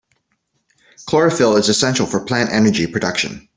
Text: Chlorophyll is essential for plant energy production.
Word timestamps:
Chlorophyll 1.05 1.57
is 1.57 1.69
essential 1.69 2.07
for 2.07 2.25
plant 2.25 2.49
energy 2.49 2.87
production. 2.87 3.47